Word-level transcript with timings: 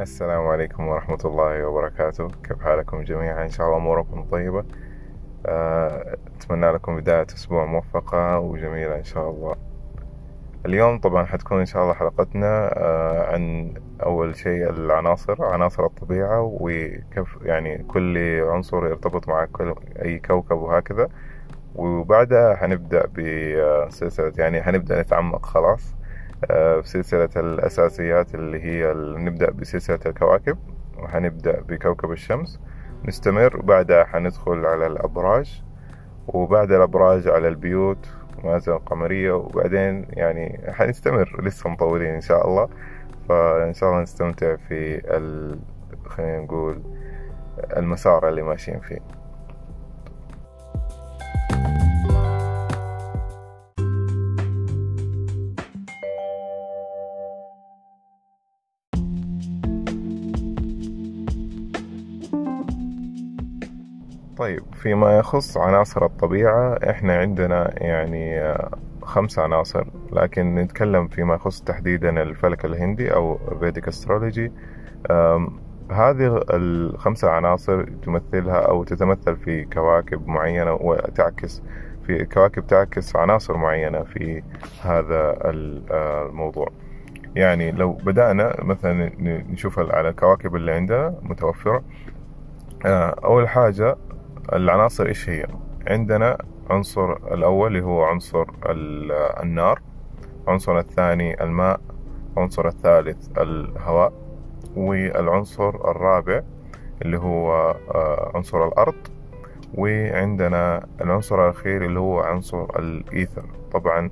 السلام 0.00 0.46
عليكم 0.46 0.88
ورحمة 0.88 1.18
الله 1.24 1.66
وبركاته. 1.66 2.28
كيف 2.28 2.62
حالكم 2.62 3.02
جميعا؟ 3.02 3.42
إن 3.42 3.48
شاء 3.48 3.66
الله 3.66 3.78
أموركم 3.78 4.22
طيبة. 4.22 4.64
آه، 5.46 6.16
أتمنى 6.36 6.70
لكم 6.70 6.96
بداية 6.96 7.26
أسبوع 7.34 7.64
موفقة 7.64 8.38
وجميلة 8.38 8.96
إن 8.98 9.04
شاء 9.04 9.30
الله. 9.30 9.56
اليوم 10.66 10.98
طبعا 10.98 11.24
حتكون 11.24 11.58
إن 11.58 11.66
شاء 11.66 11.82
الله 11.82 11.94
حلقتنا 11.94 12.78
آه، 12.78 13.32
عن 13.32 13.74
أول 14.02 14.36
شيء 14.36 14.70
العناصر 14.70 15.44
عناصر 15.44 15.86
الطبيعة 15.86 16.40
وكيف 16.60 17.38
يعني 17.42 17.78
كل 17.78 18.18
عنصر 18.40 18.86
يرتبط 18.86 19.28
مع 19.28 19.44
كل 19.44 19.74
أي 20.02 20.18
كوكب 20.18 20.56
وهكذا. 20.56 21.08
وبعدها 21.74 22.56
حنبدأ 22.56 23.06
بسلسلة 23.06 24.32
يعني 24.38 24.62
حنبدأ 24.62 25.02
نتعمق 25.02 25.46
خلاص. 25.46 25.94
في 26.48 26.82
سلسلة 26.84 27.28
الأساسيات 27.36 28.34
اللي 28.34 28.60
هي 28.64 28.92
نبدأ 28.96 29.50
بسلسلة 29.50 29.98
الكواكب 30.06 30.58
وحنبدأ 30.98 31.60
بكوكب 31.60 32.12
الشمس. 32.12 32.60
نستمر 33.04 33.56
وبعدها 33.56 34.04
حندخل 34.04 34.66
على 34.66 34.86
الأبراج 34.86 35.62
وبعد 36.28 36.72
الأبراج 36.72 37.28
على 37.28 37.48
البيوت 37.48 38.08
والمنازل 38.36 38.72
القمرية 38.72 39.32
وبعدين 39.32 40.06
يعني 40.10 40.72
حنستمر 40.72 41.40
لسه 41.42 41.70
مطولين 41.70 42.14
إن 42.14 42.20
شاء 42.20 42.46
الله. 42.48 42.68
فإن 43.28 43.74
شاء 43.74 43.90
الله 43.90 44.02
نستمتع 44.02 44.56
في 44.56 45.02
ال... 45.16 45.58
خلينا 46.06 46.40
نقول 46.40 46.82
المسار 47.76 48.28
اللي 48.28 48.42
ماشيين 48.42 48.80
فيه. 48.80 48.98
طيب 64.36 64.62
فيما 64.74 65.18
يخص 65.18 65.56
عناصر 65.56 66.04
الطبيعة 66.04 66.78
إحنا 66.90 67.16
عندنا 67.18 67.82
يعني 67.82 68.54
خمس 69.02 69.38
عناصر 69.38 69.84
لكن 70.12 70.54
نتكلم 70.54 71.08
فيما 71.08 71.34
يخص 71.34 71.62
تحديدا 71.62 72.22
الفلك 72.22 72.64
الهندي 72.64 73.14
أو 73.14 73.38
فيديك 73.60 73.88
استرولوجي 73.88 74.52
هذه 75.90 76.44
الخمسة 76.50 77.30
عناصر 77.30 77.84
تمثلها 77.84 78.56
أو 78.56 78.84
تتمثل 78.84 79.36
في 79.36 79.64
كواكب 79.64 80.28
معينة 80.28 80.72
وتعكس 80.72 81.62
في 82.06 82.24
كواكب 82.24 82.66
تعكس 82.66 83.16
عناصر 83.16 83.56
معينة 83.56 84.02
في 84.02 84.42
هذا 84.82 85.38
الموضوع. 85.44 86.68
يعني 87.36 87.72
لو 87.72 87.92
بدأنا 87.92 88.56
مثلا 88.62 89.10
نشوف 89.50 89.78
على 89.78 90.08
الكواكب 90.08 90.56
اللي 90.56 90.72
عندنا 90.72 91.14
متوفرة. 91.22 91.82
أول 93.24 93.48
حاجة 93.48 93.96
العناصر 94.52 95.06
إيش 95.06 95.28
هي؟ 95.28 95.46
عندنا 95.88 96.38
عنصر 96.70 97.12
الأول 97.12 97.68
اللي 97.68 97.84
هو 97.84 98.04
عنصر 98.04 98.44
النار 99.42 99.80
العنصر 100.44 100.78
الثاني 100.78 101.42
الماء 101.42 101.80
العنصر 102.36 102.68
الثالث 102.68 103.38
الهواء 103.38 104.12
والعنصر 104.76 105.90
الرابع 105.90 106.42
اللي 107.02 107.18
هو 107.18 107.74
عنصر 108.34 108.68
الأرض 108.68 108.94
وعندنا 109.74 110.86
العنصر 111.00 111.44
الأخير 111.44 111.84
اللي 111.84 112.00
هو 112.00 112.20
عنصر 112.20 112.78
الإيثر. 112.78 113.44
طبعا 113.72 114.10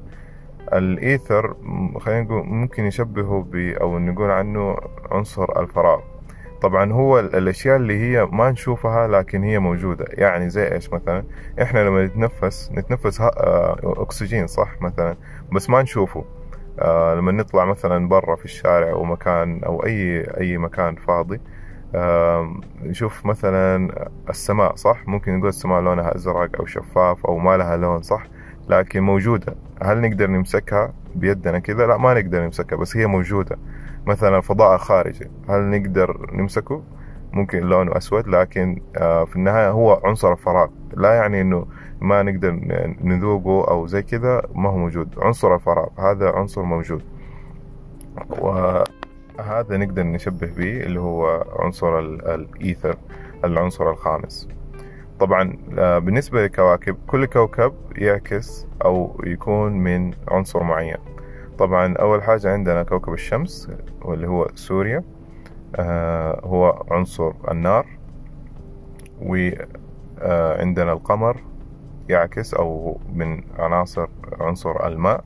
الإيثر 0.72 1.54
خلينا 1.98 2.22
نقول 2.22 2.46
ممكن 2.46 2.84
يشبهه 2.84 3.46
أو 3.56 3.98
نقول 3.98 4.30
عنه 4.30 4.76
عنصر 5.10 5.60
الفراغ. 5.60 6.00
طبعا 6.64 6.92
هو 6.92 7.20
الأشياء 7.20 7.76
اللي 7.76 7.98
هي 7.98 8.24
ما 8.26 8.50
نشوفها 8.50 9.08
لكن 9.08 9.42
هي 9.42 9.58
موجودة. 9.58 10.04
يعني 10.08 10.50
زي 10.50 10.72
إيش 10.72 10.92
مثلا؟ 10.92 11.24
إحنا 11.62 11.78
لما 11.88 12.06
نتنفس 12.06 12.70
نتنفس 12.72 13.18
أكسجين 13.84 14.46
صح 14.46 14.82
مثلا؟ 14.82 15.16
بس 15.52 15.70
ما 15.70 15.82
نشوفه. 15.82 16.24
آه 16.80 17.14
لما 17.14 17.32
نطلع 17.32 17.64
مثلا 17.64 18.08
برا 18.08 18.36
في 18.36 18.44
الشارع 18.44 18.90
أو 18.90 19.04
مكان 19.04 19.64
أو 19.64 19.84
أي 19.86 20.20
أي 20.40 20.58
مكان 20.58 20.96
فاضي 20.96 21.40
آه 21.94 22.54
نشوف 22.82 23.26
مثلا 23.26 23.88
السماء 24.30 24.74
صح؟ 24.74 25.08
ممكن 25.08 25.36
نقول 25.36 25.48
السماء 25.48 25.80
لونها 25.80 26.16
أزرق 26.16 26.56
أو 26.60 26.66
شفاف 26.66 27.26
أو 27.26 27.38
ما 27.38 27.56
لها 27.56 27.76
لون 27.76 28.02
صح؟ 28.02 28.26
لكن 28.68 29.00
موجودة. 29.00 29.54
هل 29.82 30.00
نقدر 30.00 30.30
نمسكها؟ 30.30 30.92
بيدنا 31.14 31.58
كذا؟ 31.58 31.86
لا 31.86 31.96
ما 31.96 32.14
نقدر 32.14 32.44
نمسكها 32.44 32.76
بس 32.76 32.96
هي 32.96 33.06
موجودة. 33.06 33.58
مثلا 34.06 34.40
فضاء 34.40 34.76
خارجي. 34.76 35.30
هل 35.48 35.70
نقدر 35.70 36.30
نمسكه؟ 36.32 36.82
ممكن 37.32 37.60
لونه 37.60 37.96
أسود 37.96 38.28
لكن 38.28 38.80
في 38.94 39.36
النهاية 39.36 39.70
هو 39.70 40.00
عنصر 40.04 40.32
الفراغ. 40.32 40.68
لا 40.96 41.14
يعني 41.14 41.40
أنه 41.40 41.66
ما 42.00 42.22
نقدر 42.22 42.50
نذوقه 43.00 43.70
أو 43.70 43.86
زي 43.86 44.02
كذا 44.02 44.42
ما 44.54 44.68
هو 44.70 44.78
موجود. 44.78 45.14
عنصر 45.18 45.54
الفراغ 45.54 45.88
هذا 45.98 46.30
عنصر 46.30 46.62
موجود. 46.62 47.02
وهذا 48.28 49.76
نقدر 49.76 50.02
نشبه 50.02 50.46
به 50.56 50.80
اللي 50.82 51.00
هو 51.00 51.44
عنصر 51.58 51.98
الإيثر 51.98 52.96
العنصر 53.44 53.90
الخامس. 53.90 54.48
طبعا 55.20 55.56
بالنسبة 55.98 56.42
للكواكب 56.42 56.96
كل 57.06 57.26
كوكب 57.26 57.72
يعكس 57.96 58.66
أو 58.84 59.20
يكون 59.24 59.72
من 59.72 60.14
عنصر 60.28 60.62
معين. 60.62 60.96
طبعا 61.58 61.94
أول 61.96 62.22
حاجة 62.22 62.52
عندنا 62.52 62.82
كوكب 62.82 63.12
الشمس 63.12 63.70
واللي 64.02 64.28
هو 64.28 64.48
سوريا 64.54 65.02
آه 65.76 66.40
هو 66.44 66.84
عنصر 66.90 67.32
النار 67.50 67.86
وعندنا 69.22 70.92
القمر 70.92 71.40
يعكس 72.08 72.54
أو 72.54 73.00
من 73.12 73.42
عناصر 73.58 74.08
عنصر 74.40 74.86
الماء. 74.86 75.24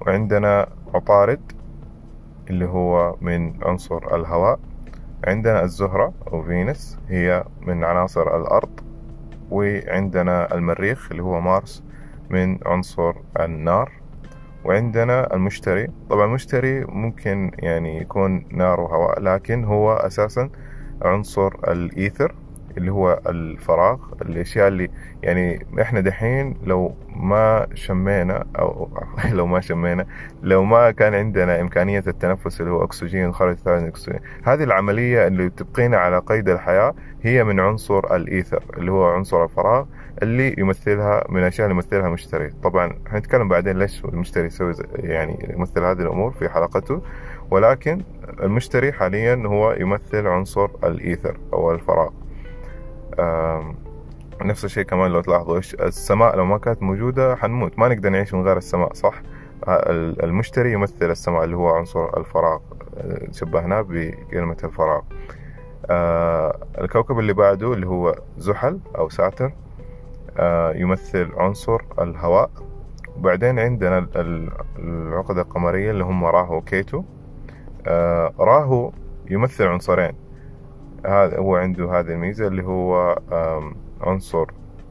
وعندنا 0.00 0.68
عطارد 0.94 1.52
اللي 2.50 2.66
هو 2.66 3.16
من 3.20 3.64
عنصر 3.64 4.16
الهواء. 4.16 4.58
عندنا 5.26 5.62
الزهرة 5.62 6.12
أو 6.32 6.42
فينوس 6.42 6.98
هي 7.08 7.44
من 7.60 7.84
عناصر 7.84 8.36
الأرض. 8.36 8.80
وعندنا 9.50 10.54
المريخ 10.54 11.08
اللي 11.10 11.22
هو 11.22 11.40
مارس 11.40 11.84
من 12.30 12.58
عنصر 12.66 13.14
النار 13.40 13.92
وعندنا 14.64 15.34
المشتري. 15.34 15.88
طبعا 16.10 16.24
المشتري 16.26 16.84
ممكن 16.84 17.50
يعني 17.58 18.00
يكون 18.00 18.44
نار 18.50 18.80
وهواء 18.80 19.20
لكن 19.20 19.64
هو 19.64 19.92
أساسا 19.92 20.50
عنصر 21.02 21.54
الإيثر. 21.68 22.34
اللي 22.76 22.92
هو 22.92 23.20
الفراغ 23.26 23.98
الأشياء 24.22 24.68
اللي 24.68 24.90
يعني 25.22 25.66
إحنا 25.80 26.00
دحين 26.00 26.56
لو 26.64 26.94
ما 27.16 27.66
شمينا 27.74 28.46
أو 28.58 28.88
لو 29.38 29.46
ما 29.46 29.60
شمينا 29.60 30.06
لو 30.42 30.64
ما 30.64 30.90
كان 30.90 31.14
عندنا 31.14 31.60
إمكانية 31.60 32.04
التنفس 32.06 32.60
اللي 32.60 32.72
هو 32.72 32.84
أكسجين 32.84 33.32
خارج 33.32 33.56
ثاني 33.56 33.88
أكسجين 33.88 34.20
هذه 34.44 34.64
العملية 34.64 35.26
اللي 35.26 35.50
تبقينا 35.50 35.96
على 35.96 36.18
قيد 36.18 36.48
الحياة 36.48 36.94
هي 37.22 37.44
من 37.44 37.60
عنصر 37.60 38.16
الإيثر 38.16 38.62
اللي 38.76 38.92
هو 38.92 39.04
عنصر 39.04 39.44
الفراغ 39.44 39.84
اللي 40.22 40.54
يمثلها 40.58 41.24
من 41.28 41.40
الأشياء 41.40 41.66
اللي 41.66 41.74
يمثلها 41.74 42.06
المشتري 42.06 42.50
طبعا 42.62 42.98
حنتكلم 43.06 43.48
بعدين 43.48 43.78
ليش 43.78 44.04
المشتري 44.04 44.46
يسوي 44.46 44.74
يعني 44.94 45.54
يمثل 45.56 45.84
هذه 45.84 46.00
الأمور 46.00 46.30
في 46.30 46.48
حلقته 46.48 47.02
ولكن 47.50 48.02
المشتري 48.42 48.92
حاليا 48.92 49.42
هو 49.46 49.72
يمثل 49.72 50.26
عنصر 50.26 50.68
الإيثر 50.84 51.36
أو 51.52 51.72
الفراغ. 51.72 52.10
نفس 54.42 54.64
الشيء 54.64 54.84
كمان 54.84 55.10
لو 55.10 55.20
تلاحظوا 55.20 55.58
السماء 55.58 56.36
لو 56.36 56.44
ما 56.44 56.58
كانت 56.58 56.82
موجودة 56.82 57.36
حنموت. 57.36 57.78
ما 57.78 57.88
نقدر 57.88 58.08
نعيش 58.10 58.34
من 58.34 58.44
غير 58.44 58.56
السماء 58.56 58.92
صح؟ 58.92 59.22
المشتري 59.68 60.72
يمثل 60.72 61.10
السماء 61.10 61.44
اللي 61.44 61.56
هو 61.56 61.68
عنصر 61.68 62.16
الفراغ 62.16 62.58
شبهناه 63.32 63.80
بكلمة 63.80 64.56
الفراغ. 64.64 65.00
الكوكب 66.80 67.18
اللي 67.18 67.32
بعده 67.32 67.72
اللي 67.72 67.86
هو 67.86 68.14
زحل 68.38 68.80
أو 68.98 69.08
ساتر 69.08 69.52
يمثل 70.74 71.32
عنصر 71.36 71.80
الهواء. 72.00 72.50
وبعدين 73.16 73.58
عندنا 73.58 74.06
العقدة 74.78 75.42
القمرية 75.42 75.90
اللي 75.90 76.04
هم 76.04 76.24
راهو 76.24 76.56
وكيتو. 76.56 77.02
راهو 78.38 78.92
يمثل 79.30 79.66
عنصرين. 79.66 80.12
هذا 81.04 81.38
هو 81.38 81.56
عنده 81.56 81.98
هذه 81.98 82.08
الميزة 82.08 82.46
اللي 82.46 82.62
هو 82.64 83.18
عنصر 84.00 84.46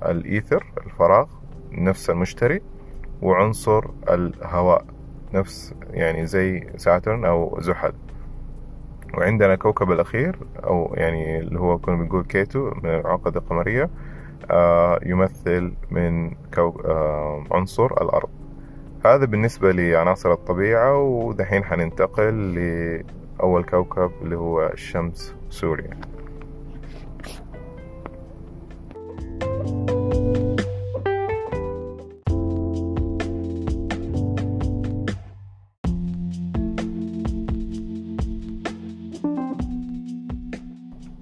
الإيثر 0.06 0.66
الفراغ 0.86 1.28
نفس 1.72 2.10
المشتري 2.10 2.62
وعنصر 3.22 3.86
الهواء 4.10 4.86
نفس 5.34 5.74
يعني 5.90 6.25
زي 6.25 6.68
Saturn 6.78 7.25
أو 7.25 7.57
زحل. 7.62 7.94
وعندنا 9.18 9.54
الكوكب 9.54 9.92
الأخير 9.92 10.40
أو 10.63 10.94
يعني 10.98 11.40
اللي 11.40 11.60
هو 11.60 11.78
كنا 11.78 11.96
بنقول 11.96 12.24
كيتو 12.24 12.72
من 12.84 12.90
العقدة 12.90 13.40
القمرية 13.40 13.90
آه 14.52 15.00
يمثل 15.06 15.74
من 15.92 16.31
عنصر 17.52 17.86
الأرض. 17.86 18.30
هذا 19.06 19.25
بالنسبة 19.25 19.72
لعناصر 19.72 20.34
الطبيعة 20.34 20.98
ودحين 21.00 21.63
حننتقل 21.63 22.56
أول 23.44 23.63
كوكب 23.63 24.12
اللي 24.22 24.38
هو 24.38 24.68
الشمس. 24.74 25.36
Surya. 25.56 25.90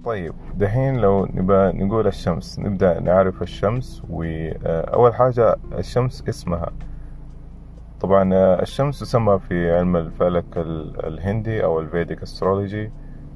طيب 0.03 0.33
دحين 0.56 0.95
لو 0.95 1.25
نبى 1.25 1.83
نقول 1.83 2.07
الشمس 2.07 2.59
نبدأ 2.59 3.00
نعرف 3.00 3.41
الشمس 3.41 4.03
وأول 4.09 5.15
حاجة 5.15 5.56
الشمس 5.77 6.24
اسمها. 6.30 6.71
طبعا 8.01 8.33
الشمس 8.62 9.00
تسمى 9.00 9.39
في 9.39 9.71
علم 9.71 9.95
الفلك 9.95 10.45
الهندي 10.57 11.63
أو 11.63 11.80
الفيديك 11.80 12.21
استرولوجي 12.21 12.91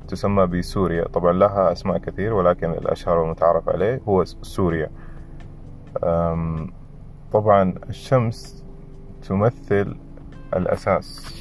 تسمى 0.07 0.47
بسوريا. 0.47 1.07
طبعا 1.07 1.33
لها 1.33 1.71
أسماء 1.71 1.97
كثير 1.97 2.33
ولكن 2.33 2.71
الأشهر 2.71 3.17
والمتعارف 3.17 3.69
عليه 3.69 4.01
هو 4.07 4.25
سوريا. 4.25 4.89
طبعا 7.31 7.73
الشمس 7.89 8.65
تمثل 9.21 9.97
الأساس. 10.55 11.37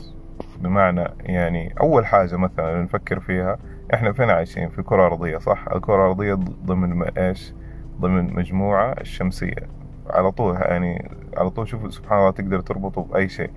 بمعنى 0.61 1.09
يعني 1.21 1.75
أول 1.81 2.07
حاجة 2.07 2.37
مثلا 2.37 2.83
نفكر 2.83 3.21
فيها 3.21 3.59
إحنا 3.95 4.13
فين 4.13 4.31
عايشين؟ 4.31 4.69
في 4.69 4.83
كرة 4.83 5.07
أرضية 5.07 5.39
صح؟ 5.39 5.65
الكرة 5.73 5.97
الأرضية 5.97 6.35
ضمن 6.65 7.03
إيش؟ 7.03 7.55
ضمن 8.01 8.35
مجموعة 8.35 8.93
الشمسية 8.93 9.69
على 10.11 10.33
طول 10.33 10.55
يعني 10.55 11.11
على 11.37 11.51
طول 11.51 11.69
شوف 11.69 11.95
سبحان 11.95 12.19
الله 12.19 12.31
تقدر 12.31 12.61
تربطه 12.61 13.03
بأي 13.03 13.29
شيء. 13.29 13.51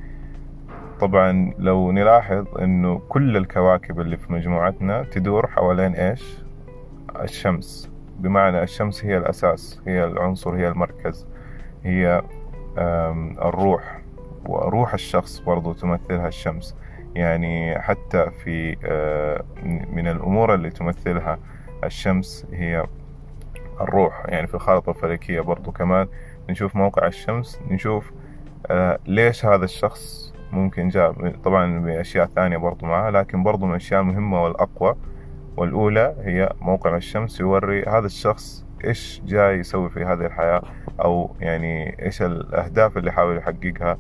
طبعا 1.00 1.54
لو 1.58 1.92
نلاحظ 1.92 2.58
إنه 2.58 3.02
كل 3.10 3.38
الكواكب 3.38 4.00
اللي 4.00 4.18
في 4.18 4.34
مجموعتنا 4.34 5.04
تدور 5.04 5.48
حوالين 5.48 5.96
إيش؟ 5.96 6.44
الشمس. 7.22 7.92
بمعنى 8.20 8.64
الشمس 8.64 9.06
هي 9.06 9.18
الأساس 9.18 9.82
هي 9.88 10.04
العنصر 10.04 10.56
هي 10.56 10.68
المركز 10.68 11.28
هي 11.84 12.22
الروح. 13.42 14.02
وروح 14.46 14.94
الشخص 14.94 15.40
برضو 15.40 15.74
تمثلها 15.74 16.28
الشمس. 16.28 16.76
يعني 17.16 17.80
حتى 17.80 18.30
في 18.44 18.78
آه، 18.86 19.44
من 19.94 20.08
الأمور 20.08 20.54
اللي 20.54 20.70
تمثلها 20.70 21.40
الشمس 21.84 22.48
هي 22.54 22.86
الروح. 23.82 24.26
يعني 24.28 24.48
في 24.48 24.56
الخارطة 24.56 24.90
الفلكية 24.90 25.42
برضو 25.42 25.72
كمان 25.72 26.08
نشوف 26.50 26.76
موقع 26.76 27.08
الشمس 27.08 27.60
نشوف 27.70 28.12
آه، 28.68 29.00
ليش 29.06 29.46
هذا 29.46 29.66
الشخص 29.66 30.29
ممكن 30.52 30.90
جاء 30.90 31.32
طبعا 31.44 31.80
بأشياء 31.80 32.26
ثانية 32.26 32.58
برضو 32.58 32.86
معها 32.86 33.12
لكن 33.12 33.44
برضو 33.44 33.66
من 33.66 33.72
الأشياء 33.72 34.02
المهمة 34.02 34.44
والأقوى 34.44 34.96
والأولى 35.58 36.16
هي 36.22 36.50
موقع 36.62 36.96
الشمس 36.96 37.40
يوري 37.40 37.84
هذا 37.84 38.06
الشخص 38.06 38.66
إيش 38.86 39.22
جاي 39.26 39.60
يسوي 39.60 39.90
في 39.90 40.04
هذه 40.06 40.26
الحياة 40.26 40.62
أو 41.00 41.36
يعني 41.40 42.04
إيش 42.06 42.22
الأهداف 42.22 42.98
اللي 42.98 43.12
حاول 43.12 43.38
يحققها. 43.38 43.98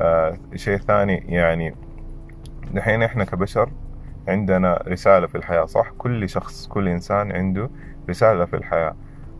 آه 0.00 0.38
شيء 0.54 0.76
ثاني 0.76 1.16
يعني 1.28 1.74
دحين 2.72 3.02
إحنا 3.02 3.24
كبشر 3.24 3.70
عندنا 4.28 4.82
رسالة 4.88 5.26
في 5.26 5.34
الحياة 5.34 5.64
صح؟ 5.64 5.90
كل 5.98 6.28
شخص 6.28 6.66
كل 6.66 6.88
إنسان 6.88 7.32
عنده 7.32 7.70
رسالة 8.10 8.44
في 8.44 8.56
الحياة. 8.56 8.96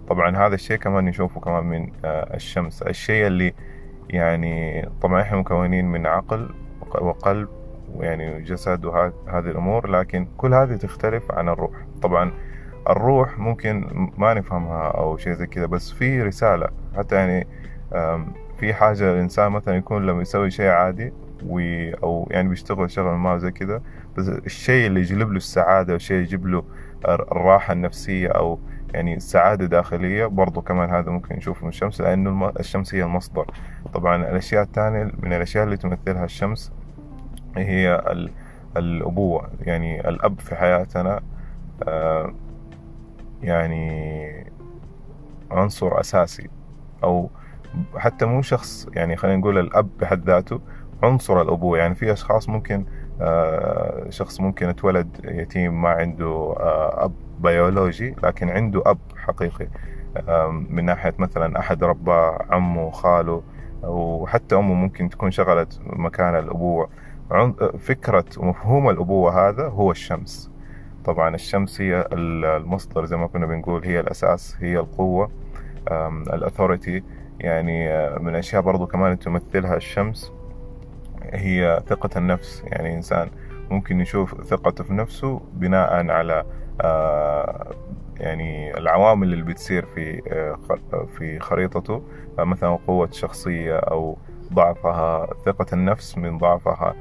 طبعا 0.09 0.37
هذا 0.37 0.55
الشيء 0.55 0.77
كمان 0.77 1.05
نشوفه 1.05 1.41
كمان 1.41 1.65
من 1.65 1.93
آه، 2.05 2.35
الشمس 2.35 2.83
الشيء 2.83 3.27
اللي 3.27 3.55
يعني 4.11 4.89
طبعا 5.03 5.23
إحنا 5.23 5.39
مكونين 5.39 5.85
من 5.85 6.06
عقل 6.06 6.51
وقلب 7.01 7.49
ويعني 7.95 8.43
جسد 8.43 8.85
وهذه 8.85 9.51
الأمور 9.51 9.91
لكن 9.91 10.27
كل 10.37 10.55
هذه 10.55 10.77
تختلف 10.77 11.33
عن 11.33 11.49
الروح. 11.49 11.71
طبعا 12.03 12.33
الروح 12.91 13.39
ممكن 13.39 14.09
ما 14.19 14.35
نفهمها 14.35 14.89
أو 14.89 15.17
شيء 15.17 15.33
زي 15.33 15.47
كذا 15.47 15.67
بس 15.67 15.93
في 15.93 16.23
رسالة. 16.23 16.69
حتى 16.97 17.15
يعني 17.15 17.47
في 18.59 18.75
حاجة 18.75 19.12
الإنسان 19.12 19.53
مثلا 19.53 19.77
يكون 19.77 20.06
لما 20.06 20.23
يسوي 20.23 20.51
شيء 20.51 20.67
عادي 20.67 21.12
و 21.47 21.59
أو 22.03 22.29
يعني 22.31 22.49
بيشتغل 22.49 22.91
شغل 22.91 23.15
ما 23.15 23.39
زي 23.39 23.51
كذا 23.51 23.83
بس 24.17 24.29
الشيء 24.29 24.87
اللي 24.87 25.01
يجلب 25.01 25.31
له 25.31 25.37
السعادة 25.37 25.93
والشيء 25.93 26.17
يجيب 26.17 26.47
له 26.47 26.65
الراحة 27.09 27.73
النفسية 27.73 28.29
أو 28.29 28.59
يعني 28.94 29.20
سعادة 29.20 29.67
داخلية. 29.67 30.26
برضو 30.26 30.61
كمان 30.61 30.91
هذا 30.91 31.11
ممكن 31.11 31.35
نشوفه 31.35 31.62
من 31.62 31.69
الشمس 31.69 32.00
لأنه 32.00 32.52
الشمس 32.61 32.94
هي 32.94 33.02
المصدر. 33.02 33.46
طبعا 33.94 34.17
الأشياء 34.17 34.62
الثانية 34.62 35.12
من 35.23 35.32
الأشياء 35.32 35.64
اللي 35.64 35.76
تمثلها 35.76 36.25
الشمس 36.25 36.73
هي 37.56 38.05
الأبوة. 38.76 39.50
يعني 39.61 40.08
الأب 40.08 40.41
في 40.41 40.55
حياتنا 40.56 41.20
آه، 41.88 42.35
يعني 43.43 44.52
عنصر 45.50 46.00
أساسي. 46.00 46.49
أو 47.05 47.31
حتى 47.96 48.25
مو 48.25 48.43
شخص 48.43 48.88
يعني 48.93 49.17
خلينا 49.17 49.37
نقول 49.37 49.58
الأب 49.58 49.88
بحد 50.00 50.25
ذاته 50.26 50.61
عنصر 51.02 51.43
الأبوة. 51.43 51.79
يعني 51.79 51.94
في 51.94 52.12
أشخاص 52.12 52.49
ممكن 52.49 52.85
آه، 53.20 54.11
شخص 54.11 54.41
ممكن 54.41 54.69
اتولد 54.69 55.20
يتيم 55.25 55.82
ما 55.82 55.88
عنده 55.88 56.55
آه، 56.61 57.05
أب. 57.05 57.12
بيولوجي 57.44 58.14
لكن 58.23 58.49
عنده 58.49 58.82
أب 58.87 58.99
حقيقي. 59.17 59.69
من 60.70 60.85
ناحية 60.85 61.14
مثلا 61.19 61.58
أحد 61.58 61.85
رباه 61.85 62.46
عمه 62.50 62.91
خاله 62.91 63.43
وحتى 63.82 64.55
أمه 64.56 64.75
ممكن 64.75 65.08
تكون 65.08 65.31
شغلت 65.31 65.81
مكان 65.87 66.38
الأبوة. 66.38 66.88
فكرة 67.79 68.25
ومفهوم 68.37 68.91
الأبوة 68.91 69.49
هذا 69.49 69.69
هو 69.69 69.91
الشمس. 69.91 70.50
طبعا 71.05 71.35
الشمس 71.35 71.81
هي 71.81 72.08
المصدر 72.12 73.05
زي 73.05 73.17
ما 73.17 73.26
كنا 73.26 73.46
بنقول 73.46 73.85
هي 73.85 74.00
الأساس 74.00 74.56
هي 74.61 74.79
القوة. 74.79 75.31
الأثوريتي 76.32 77.02
يعني 77.41 77.88
آه، 77.88 78.19
من 78.19 78.29
الأشياء 78.29 78.62
برضو 78.62 78.87
كمان 78.87 79.19
تمثلها 79.19 79.76
الشمس 79.76 80.32
هي 81.32 81.82
ثقة 81.87 82.19
النفس. 82.19 82.62
يعني 82.67 82.94
إنسان 82.94 83.31
ممكن 83.71 84.01
يشوف 84.01 84.45
ثقته 84.45 84.85
في 84.85 84.93
نفسه 84.93 85.41
بناء 85.53 86.11
على 86.11 86.45
آه، 86.81 87.71
يعني 88.21 88.79
العوامل 88.79 89.33
اللي 89.33 89.45
بتصير 89.45 89.87
في 89.87 90.23
آه، 90.29 91.07
في 91.19 91.39
خريطته. 91.39 92.03
مثلا 92.39 92.79
قوة 92.87 93.09
شخصية 93.13 93.77
أو 93.77 94.19
ضعفها 94.53 95.27
ثقة 95.47 95.67
النفس 95.73 96.19
من 96.19 96.39
ضعفها. 96.39 96.95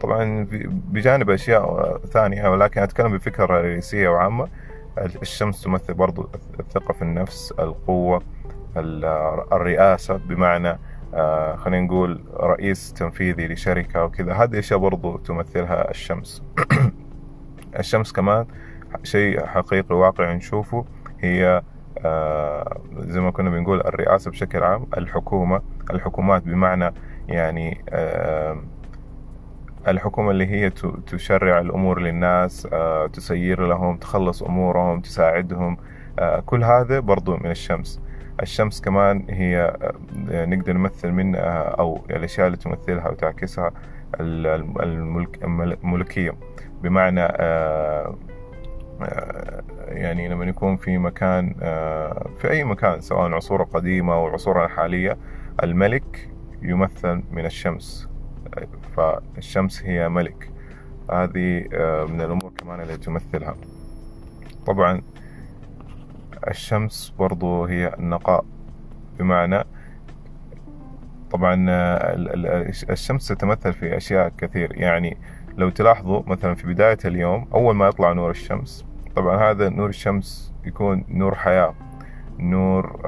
طبعا 0.00 0.46
بجانب 0.92 1.30
أشياء 1.30 1.98
ثانية 1.98 2.48
ولكن 2.48 2.82
أتكلم 2.82 3.12
بفكرة 3.16 3.46
رئيسية 3.46 4.08
وعامة. 4.08 4.48
الشمس 5.22 5.62
تمثل 5.62 5.94
برضو 5.94 6.28
الثقة 6.60 6.92
في 6.92 7.02
النفس 7.02 7.54
القوة 7.58 8.22
الرئاسة 9.52 10.16
بمعنى 10.16 10.68
آه 10.68 10.78
خلينا 11.56 11.86
نقول 11.86 12.24
رئيس 12.40 12.92
تنفيذي 12.92 13.48
لشركة 13.48 14.04
وكذا. 14.04 14.32
هذه 14.32 14.58
أشياء 14.58 14.78
برضو 14.78 15.16
تمثلها 15.16 15.90
الشمس. 15.90 16.42
الشمس 17.78 18.12
كمان 18.12 18.46
شيء 19.02 19.46
حقيقي 19.46 19.96
واقعي 19.96 20.34
نشوفه 20.34 20.84
هي 21.20 21.62
آه 21.98 22.80
زي 22.98 23.20
ما 23.20 23.30
كنا 23.30 23.50
بنقول 23.50 23.80
الرئاسة 23.80 24.30
بشكل 24.30 24.62
عام 24.62 24.86
الحكومة 24.96 25.62
الحكومات 25.90 26.42
بمعنى 26.42 26.94
يعني 27.28 27.84
آه 27.90 28.62
الحكومة 29.88 30.30
اللي 30.30 30.46
هي 30.46 30.70
تشرع 31.06 31.60
الأمور 31.60 32.00
للناس 32.00 32.68
آه 32.72 33.06
تسير 33.06 33.66
لهم 33.66 33.96
تخلص 33.96 34.42
أمورهم 34.42 35.00
تساعدهم 35.00 35.76
آه 36.18 36.40
كل 36.40 36.64
هذا 36.64 37.00
برضو 37.00 37.36
من 37.36 37.50
الشمس. 37.50 38.00
الشمس 38.42 38.80
كمان 38.80 39.26
هي 39.30 39.76
آه، 40.30 40.44
نقدر 40.44 40.72
نمثل 40.72 41.10
منها 41.10 41.62
أو 41.62 42.04
الأشياء 42.10 42.46
اللي 42.46 42.58
تمثلها 42.58 43.08
وتعكسها 43.08 43.72
الملك 44.20 45.44
الملكية 45.84 46.34
بمعنى 46.82 47.20
آه، 47.20 48.18
آه، 49.02 49.62
يعني 49.88 50.28
لما 50.28 50.44
يكون 50.44 50.76
في 50.76 50.98
مكان 50.98 51.54
في 52.38 52.50
أي 52.50 52.64
مكان 52.64 53.00
سواء 53.00 53.32
عصور 53.32 53.62
قديمة 53.62 54.14
أو 54.14 54.26
عصورنا 54.26 54.64
الحالية 54.64 55.16
الملك 55.62 56.30
يمثل 56.62 57.22
من 57.30 57.46
الشمس. 57.46 58.08
فالشمس 58.96 59.82
هي 59.82 60.08
ملك. 60.08 60.50
هذه 61.10 61.64
من 62.08 62.20
الأمور 62.20 62.52
كمان 62.58 62.80
اللي 62.80 62.96
تمثلها. 62.96 63.54
طبعا 64.66 65.02
الشمس 66.48 67.14
برضو 67.18 67.64
هي 67.64 67.94
النقاء. 67.98 68.44
بمعنى 69.18 69.64
طبعا 71.30 71.66
الشمس 72.90 73.28
تتمثل 73.28 73.72
في 73.72 73.96
أشياء 73.96 74.28
كثير. 74.28 74.72
يعني 74.76 75.16
لو 75.56 75.70
تلاحظوا 75.70 76.22
مثلا 76.26 76.54
في 76.54 76.66
بداية 76.66 76.98
اليوم 77.04 77.48
أول 77.54 77.74
ما 77.74 77.88
يطلع 77.88 78.12
نور 78.12 78.30
الشمس 78.30 78.84
طبعا 79.16 79.50
هذا 79.50 79.68
نور 79.68 79.88
الشمس 79.88 80.54
يكون 80.64 81.04
نور 81.08 81.34
حياة 81.34 81.74
نور 82.38 83.00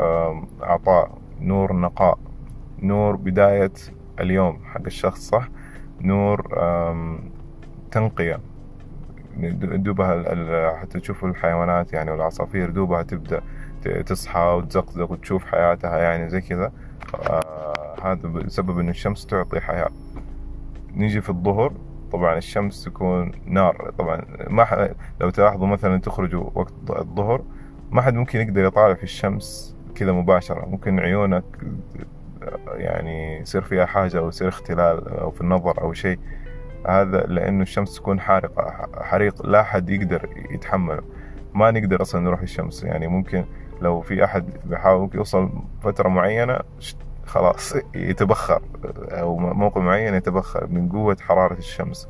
عطاء 0.60 1.18
نور 1.40 1.72
نقاء 1.72 2.18
نور 2.82 3.16
بداية 3.16 3.72
اليوم 4.20 4.60
حق 4.64 4.82
الشخص 4.86 5.28
صح؟ 5.28 5.48
نور 6.00 6.42
تنقية. 7.90 8.40
دوبها 9.36 10.76
حتى 10.76 11.00
تشوفوا 11.00 11.28
الحيوانات 11.28 11.92
يعني 11.92 12.10
والعصافير 12.10 12.70
دوبها 12.70 13.02
تبدأ 13.02 13.42
تصحى 14.06 14.40
وتزقزق 14.40 15.12
وتشوف 15.12 15.44
حياتها 15.44 15.98
يعني 15.98 16.28
زي 16.28 16.40
كذا. 16.40 16.72
آه 17.14 17.94
هذا 18.02 18.28
بسبب 18.28 18.78
إن 18.78 18.88
الشمس 18.88 19.26
تعطي 19.26 19.60
حياة. 19.60 19.90
نيجي 20.94 21.20
في 21.20 21.30
الظهر 21.30 21.72
طبعا 22.12 22.38
الشمس 22.38 22.84
تكون 22.84 23.32
نار. 23.46 23.92
طبعا 23.98 24.22
ما. 24.48 24.94
لو 25.20 25.30
تلاحظوا 25.30 25.66
مثلا 25.66 26.00
تخرجوا 26.00 26.50
وقت 26.54 26.72
الظهر 26.90 27.42
ما 27.90 28.02
حد 28.02 28.14
ممكن 28.14 28.40
يقدر 28.40 28.64
يطالع 28.64 28.94
في 28.94 29.02
الشمس 29.02 29.76
كذا 29.94 30.12
مباشرة. 30.12 30.66
ممكن 30.66 31.00
عيونك 31.00 31.44
يعني 32.66 33.40
يصير 33.40 33.62
فيها 33.62 33.86
حاجة 33.86 34.18
أو 34.18 34.28
يصير 34.28 34.48
اختلال 34.48 35.08
أو 35.08 35.30
في 35.30 35.40
النظر 35.40 35.80
أو 35.80 35.92
شيء. 35.92 36.18
هذا 36.86 37.20
لأنه 37.20 37.62
الشمس 37.62 37.96
تكون 37.96 38.20
حارقة 38.20 38.88
حريق. 39.02 39.46
لا 39.46 39.62
حد 39.62 39.90
يقدر 39.90 40.28
يتحمله. 40.50 41.02
ما 41.54 41.70
نقدر 41.70 42.02
أصلا 42.02 42.20
نروح 42.20 42.40
الشمس. 42.40 42.84
يعني 42.84 43.06
ممكن 43.06 43.44
لو 43.80 44.00
في 44.00 44.24
أحد 44.24 44.50
بيحاول 44.64 45.10
يوصل 45.14 45.50
فترة 45.82 46.08
معينة 46.08 46.58
خلاص 47.26 47.76
يتبخر. 47.94 48.62
أو 49.10 49.36
موقع 49.36 49.80
معين 49.80 50.14
يتبخر 50.14 50.66
من 50.66 50.88
قوة 50.88 51.16
حرارة 51.20 51.58
الشمس. 51.58 52.08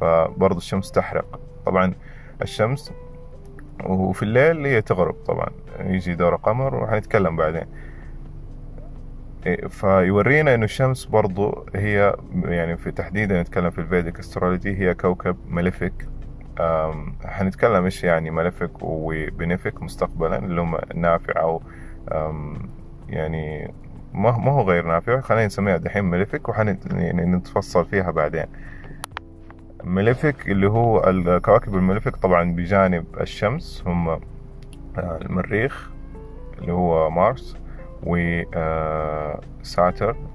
فبرضو 0.00 0.58
الشمس 0.58 0.90
تحرق. 0.90 1.40
طبعا 1.66 1.94
الشمس 2.42 2.92
وفي 3.86 4.22
الليل 4.22 4.66
هي 4.66 4.82
تغرب 4.82 5.14
طبعا. 5.14 5.48
يجي 5.80 6.14
دور 6.14 6.36
قمر 6.36 6.74
وحنتكلم 6.74 7.36
بعدين. 7.36 7.66
فيورينا 9.68 10.54
إنه 10.54 10.64
الشمس 10.64 11.04
برضو 11.04 11.66
هي 11.74 12.16
يعني 12.44 12.76
في 12.76 12.90
تحديدا 12.90 13.42
نتكلم 13.42 13.70
في 13.70 13.78
الفيديك 13.78 14.18
أسترولوجي 14.18 14.78
هي 14.78 14.94
كوكب 14.94 15.36
ملفك. 15.48 16.08
حنتكلم 17.24 17.84
إيش 17.84 18.04
يعني 18.04 18.30
ملفك 18.30 18.70
وبنفك 18.80 19.82
مستقبلا 19.82 20.38
اللي 20.38 20.60
هم 20.60 20.78
نافع 20.94 21.40
أو 21.40 21.62
يعني 23.08 23.74
ما 24.14 24.38
ما 24.38 24.52
هو 24.52 24.62
غير 24.62 24.86
نافع 24.86 25.20
خلينا 25.20 25.46
نسميها 25.46 25.76
دحين 25.76 26.04
ملفك 26.04 26.48
وحن 26.48 26.78
يعني 26.90 27.24
فيها 27.84 28.10
بعدين. 28.10 28.46
ملفك 29.84 30.48
اللي 30.48 30.70
هو 30.70 31.10
الكواكب 31.10 31.74
الملفك 31.74 32.16
طبعا 32.16 32.52
بجانب 32.52 33.04
الشمس 33.20 33.82
هم 33.86 34.08
آه، 34.08 34.20
المريخ 34.96 35.90
اللي 36.58 36.72
هو 36.72 37.10
مارس. 37.10 37.56
وساتر 38.06 38.96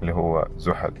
اللي 0.02 0.14
هو 0.14 0.46
زحل. 0.56 0.92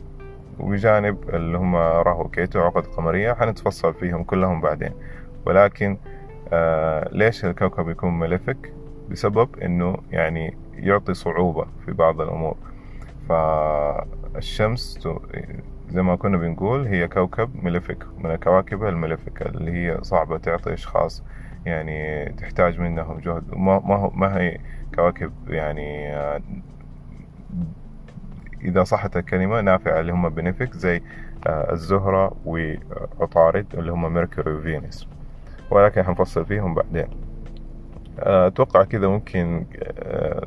وبجانب 0.58 1.30
اللي 1.30 1.58
هم 1.58 1.76
راهو 1.76 2.28
كيتو 2.28 2.60
عقد 2.60 2.86
قمرية 2.86 3.32
حنتفصل 3.32 3.94
فيهم 3.94 4.24
كلهم 4.24 4.60
بعدين. 4.60 4.92
ولكن 5.46 5.98
آه 6.52 7.08
ليش 7.12 7.44
الكوكب 7.44 7.88
يكون 7.88 8.18
ملفك؟ 8.18 8.72
بسبب 9.10 9.58
إنه 9.58 9.96
يعني 10.10 10.56
يعطي 10.74 11.14
صعوبة 11.14 11.66
في 11.84 11.92
بعض 11.92 12.20
الأمور. 12.20 12.56
فالشمس 13.28 15.08
زي 15.88 16.02
ما 16.02 16.16
كنا 16.16 16.36
بنقول 16.36 16.86
هي 16.86 17.08
كوكب 17.08 17.64
ملفك 17.64 18.06
من 18.18 18.30
الكواكب 18.30 18.84
الملفكة 18.84 19.46
اللي 19.46 19.72
هي 19.72 19.98
صعبة 20.02 20.38
تعطي 20.38 20.74
أشخاص 20.74 21.24
يعني 21.66 22.28
تحتاج 22.32 22.80
منهم 22.80 23.18
جهد. 23.18 23.44
ما 23.52 24.10
ما 24.14 24.36
هي 24.38 24.58
كواكب 24.98 25.32
يعني 25.48 26.16
آه، 26.16 26.40
إذا 28.62 28.84
صحت 28.84 29.16
الكلمة 29.16 29.60
نافعة 29.60 30.00
اللي 30.00 30.12
هم 30.12 30.28
بنفك 30.28 30.72
زي 30.74 31.02
آه، 31.46 31.72
الزهرة 31.72 32.36
وعطارد 32.44 33.66
اللي 33.74 33.92
هم 33.92 34.14
ميركوري 34.14 34.52
وفينوس 34.52 35.08
ولكن 35.70 36.02
حنفصل 36.02 36.46
فيهم 36.46 36.74
بعدين. 36.74 37.08
آه، 38.18 38.46
أتوقع 38.46 38.84
كذا 38.84 39.08
ممكن 39.08 39.66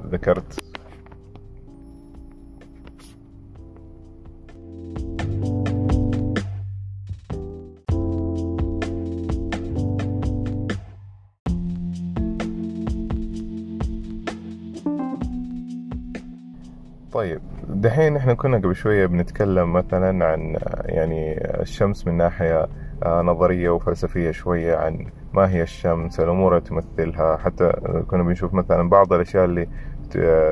ذكرت 0.08 0.71
دحين 18.02 18.18
إحنا 18.18 18.34
كنا 18.34 18.58
قبل 18.58 18.76
شوية 18.76 19.06
بنتكلم 19.06 19.74
مثلا 19.74 20.26
عن 20.26 20.58
يعني 20.86 21.38
الشمس 21.62 22.08
من 22.08 22.18
ناحية 22.18 22.68
آه، 23.04 23.22
نظرية 23.22 23.70
وفلسفية 23.70 24.32
شوية 24.32 24.76
عن 24.76 25.06
ما 25.34 25.50
هي 25.50 25.62
الشمس 25.64 26.20
الأمور 26.20 26.58
اللي 26.58 26.70
تمثلها. 26.70 27.38
حتى 27.38 27.72
كنا 28.08 28.24
بنشوف 28.24 28.54
مثلا 28.54 28.90
بعض 28.90 29.14
الأشياء 29.14 29.46
اللي 29.46 29.68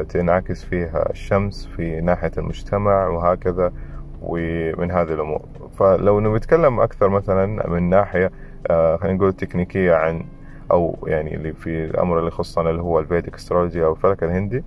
تنعكس 0.10 0.64
فيها 0.64 1.10
الشمس 1.10 1.66
في 1.76 2.02
ناحية 2.02 2.32
المجتمع 2.38 3.08
وهكذا 3.08 3.74
ومن 4.22 4.92
هذه 4.92 5.14
الأمور. 5.14 5.42
فلو 5.80 6.36
نتكلم 6.36 6.80
أكثر 6.80 7.10
مثلا 7.10 7.70
من 7.70 7.90
ناحية 7.90 8.32
آه، 8.72 8.98
خلينا 8.98 9.18
نقول 9.18 9.34
تكنيكية 9.34 9.94
عن 9.94 10.26
أو 10.72 10.98
يعني 11.08 11.36
اللي 11.36 11.54
في 11.54 11.86
الأمر 11.86 12.18
اللي 12.20 12.28
يخصنا 12.28 12.70
اللي 12.70 12.82
هو 12.82 13.00
الفيديك 13.00 13.36
استرولوجي 13.36 13.84
أو 13.86 13.92
الفلك 13.92 14.24
الهندي 14.24 14.64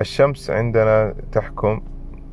الشمس 0.00 0.50
عندنا 0.50 1.14
تحكم 1.32 1.80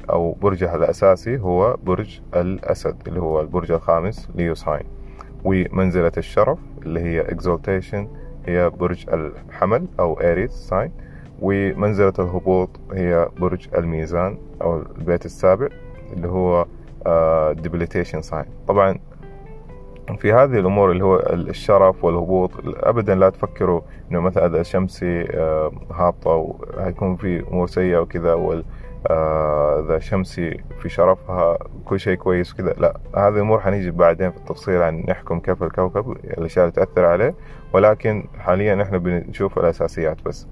أو 0.10 0.32
برجها 0.42 0.76
الأساسي 0.76 1.40
هو 1.40 1.78
برج 1.84 2.20
الأسد 2.36 2.96
اللي 3.08 3.22
هو 3.22 3.42
البرج 3.42 3.72
الخامس 3.72 4.30
Leo 4.36 4.56
sign 4.56 4.84
ومنزلة 5.44 6.12
الشرف 6.18 6.60
اللي 6.82 7.00
هي 7.00 7.24
exaltation 7.24 8.08
هي 8.46 8.70
برج 8.70 9.06
الحمل 9.10 9.88
أو 10.00 10.14
Aries 10.14 10.52
sign 10.52 10.92
ومنزلة 11.42 12.14
الهبوط 12.20 12.70
هي 12.94 13.30
برج 13.40 13.68
الميزان 13.78 14.38
أو 14.62 14.78
البيت 14.98 15.26
السابع 15.26 15.68
اللي 16.14 16.28
هو 16.28 16.66
debilitation 17.64 18.20
sign 18.20 18.46
طبعا 18.68 19.00
في 20.18 20.34
هذه 20.34 20.60
الأمور 20.60 20.92
اللي 20.92 21.04
هو 21.04 21.16
الشرف 21.34 22.04
والهبوط 22.04 22.52
ابدا 22.66 23.16
لا 23.16 23.30
تفكروا 23.30 23.82
إنه 24.12 24.20
مثلا 24.20 24.46
اذا 24.46 24.64
شمسي 24.64 25.22
آه، 25.22 25.72
هابطة 25.92 26.32
وهيكون 26.32 27.16
في 27.16 27.40
أمور 27.40 27.68
سيئة 27.68 27.98
وكذا 27.98 28.34
آه، 29.08 29.80
إذا 29.80 30.00
شمسي 30.00 30.64
في 30.82 30.90
شرفها 30.90 31.58
كل 31.86 32.00
شيء 32.00 32.16
كويس 32.16 32.54
وكذا 32.54 32.74
لا 32.78 33.00
هذه 33.16 33.36
الأمور 33.36 33.60
حنيجي 33.60 33.92
بعدين 33.92 34.32
في 34.32 34.38
التفصيل 34.38 34.82
عن 34.82 35.04
نحكم 35.08 35.40
كيف 35.40 35.64
الكوكب 35.64 36.12
الاشياء 36.12 36.66
اللي 36.66 36.76
تأثر 36.76 37.06
عليه 37.06 37.36
ولكن 37.74 38.28
حاليا 38.40 38.84
إحنا 38.84 38.98
بنشوف 38.98 39.60
الأساسيات 39.60 40.18
بس. 40.26 40.48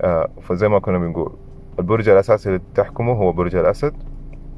آه، 0.00 0.28
فزي 0.42 0.68
ما 0.68 0.78
كنا 0.78 0.98
بنقول 0.98 1.32
البرج 1.78 2.08
الأساسي 2.08 2.48
اللي 2.48 2.60
تحكمه 2.74 3.12
هو 3.12 3.32
برج 3.32 3.56
الأسد. 3.56 3.94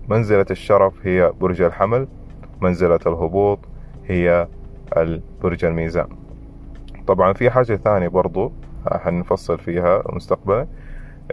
منزلة 0.09 0.47
الشرف 0.51 1.07
هي 1.07 1.33
برج 1.41 1.63
الحمل 1.63 2.09
منزلة 2.61 3.01
الهبوط 3.07 3.59
هي 4.07 4.49
البرج 4.97 5.65
الميزان. 5.65 6.09
طبعا 7.07 7.33
في 7.33 7.51
حاجة 7.51 7.77
ثانية 7.77 8.09
برضو 8.09 8.53
حنفصل 8.93 9.59
فيها 9.59 10.03
مستقبلا 10.13 10.67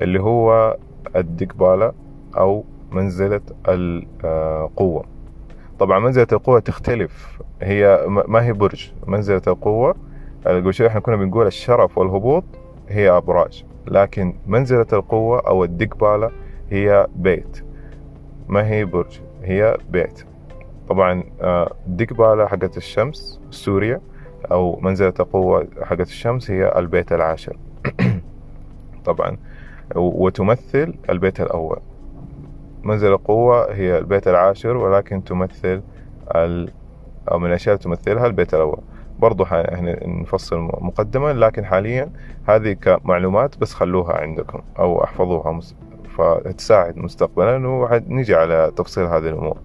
اللي 0.02 0.22
هو 0.22 0.78
الدقبالة 1.16 1.94
أو 2.38 2.64
منزلة 2.92 3.42
القوة. 3.68 5.06
طبعا 5.80 6.00
منزلة 6.00 6.28
القوة 6.32 6.60
تختلف. 6.60 7.42
هي 7.62 8.06
ما 8.08 8.46
هي 8.46 8.54
برج. 8.54 8.92
منزلة 9.08 9.42
القوة 9.48 9.96
قبل 10.46 10.74
شوي 10.74 10.88
إحنا 10.88 11.00
كنا 11.00 11.16
بنقول 11.16 11.48
الشرف 11.48 11.98
والهبوط 11.98 12.44
هي 12.90 13.10
أبراج. 13.10 13.66
لكن 13.88 14.34
منزلة 14.48 14.88
القوة 14.94 15.40
أو 15.40 15.64
الدقبالة 15.64 16.32
هي 16.70 17.08
بيت. 17.16 17.64
ما 18.48 18.68
هي 18.68 18.86
برج؟ 18.86 19.20
هي 19.44 19.78
بيت. 19.90 20.26
طبعا 20.90 21.24
آه، 21.42 21.76
ديكبالا 21.88 22.48
حقت 22.48 22.78
الشمس 22.78 23.40
سوريا 23.52 24.02
أو 24.52 24.80
منزلة 24.80 25.14
القوة 25.20 25.68
حقت 25.82 26.08
الشمس 26.08 26.52
هي 26.52 26.74
البيت 26.78 27.12
العاشر. 27.12 27.58
طبعا 29.06 29.38
وتمثل 29.96 30.94
البيت 31.10 31.42
الأول. 31.42 31.80
منزل 32.84 33.12
القوة 33.12 33.74
هي 33.74 33.98
البيت 33.98 34.28
العاشر 34.28 34.78
ولكن 34.78 35.24
تمثل 35.24 35.82
ال... 36.36 36.72
أو 37.32 37.40
من 37.40 37.50
الأشياء 37.50 37.76
اللي 37.76 37.84
تمثلها 37.84 38.26
البيت 38.26 38.54
الأول. 38.54 38.80
برضو 39.20 39.46
نفصل 40.06 40.60
مقدما 40.60 41.34
لكن 41.34 41.66
حاليا 41.66 42.10
هذه 42.48 42.74
كمعلومات 42.74 43.58
بس 43.58 43.74
خلوها 43.74 44.14
عندكم 44.14 44.62
أو 44.80 45.04
احفظوها 45.04 45.60
فتساعد 46.18 46.98
مستقبلا 46.98 47.68
ونجي 47.68 48.36
على 48.36 48.72
تفصيل 48.76 49.06
هذه 49.06 49.28
الأمور. 49.28 49.58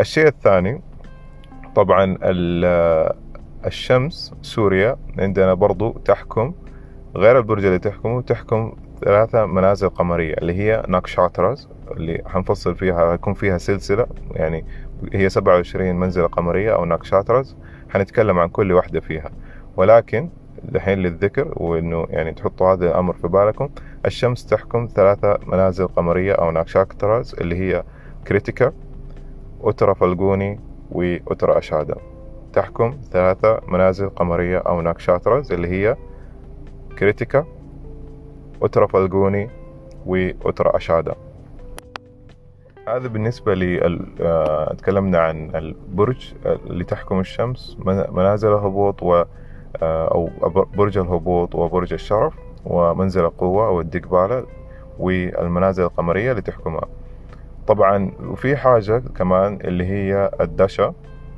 الشيء 0.00 0.26
الثاني 0.26 0.82
طبعا 1.74 2.18
الشمس 3.66 4.34
سوريا 4.42 4.96
عندنا 5.18 5.54
برضو 5.54 5.90
تحكم 5.90 6.52
غير 7.16 7.38
البرج 7.38 7.64
اللي 7.64 7.78
تحكمه 7.78 8.22
تحكم 8.22 8.72
ثلاثة 9.04 9.46
منازل 9.46 9.88
قمرية 9.88 10.34
اللي 10.34 10.52
هي 10.52 10.82
ناكشاتراز 10.88 11.68
اللي 11.90 12.22
حنفصل 12.26 12.74
فيها 12.74 13.14
يكون 13.14 13.34
فيها 13.34 13.58
سلسلة 13.58 14.06
يعني 14.32 14.64
هي 15.12 15.28
27 15.28 15.94
منزلة 15.96 16.26
قمرية 16.26 16.74
أو 16.74 16.84
ناكشاترز 16.84 17.56
حنتكلم 17.88 18.38
عن 18.38 18.48
كل 18.48 18.72
واحدة 18.72 19.00
فيها. 19.00 19.30
ولكن 19.76 20.28
دحين 20.64 20.98
للذكر 20.98 21.52
وإنه 21.56 22.06
يعني 22.10 22.32
تحطوا 22.32 22.72
هذا 22.72 22.86
الأمر 22.86 23.12
في 23.12 23.28
بالكم 23.28 23.68
الشمس 24.06 24.46
تحكم 24.46 24.88
ثلاثة 24.94 25.38
منازل 25.46 25.86
قمرية 25.88 26.32
أو 26.32 26.50
nakshatras 26.50 27.34
اللي 27.40 27.56
هي 27.56 27.84
كريتيكا 28.28 28.72
أوترا 29.64 29.94
فالجوني 29.94 30.60
وأوترا 30.90 31.58
أشادا. 31.58 31.94
تحكم 32.52 32.96
ثلاثة 33.12 33.60
منازل 33.68 34.08
قمرية 34.08 34.58
أو 34.58 34.80
nakshatras 34.80 35.52
اللي 35.52 35.68
هي 35.68 35.96
كريتيكا 36.98 37.46
أوترا 38.62 38.86
فالجوني 38.86 39.50
وأوترا 40.06 40.76
أشادا. 40.76 41.14
هذا 42.88 43.08
بالنسبة 43.08 43.54
لي 43.54 43.98
آه، 44.20 44.74
تكلمنا 44.74 45.18
عن 45.18 45.50
البرج 45.56 46.34
اللي 46.46 46.84
تحكم 46.84 47.20
الشمس 47.20 47.76
منازل 47.86 48.52
الهبوط 48.52 49.02
و 49.02 49.24
آه، 49.82 50.08
أو 50.08 50.30
برج 50.74 50.98
الهبوط 50.98 51.54
وبرج 51.54 51.92
الشرف 51.92 52.34
ومنزل 52.66 53.24
القوة 53.24 53.66
أو 53.66 53.80
الدقبالة 53.80 54.46
والمنازل 54.98 55.82
القمرية 55.82 56.30
اللي 56.30 56.42
تحكمها. 56.42 56.88
طبعا 57.66 58.12
وفي 58.20 58.56
حاجة 58.56 58.98
كمان 58.98 59.58
اللي 59.64 59.84
هي 59.84 60.30
الدشا 60.40 60.94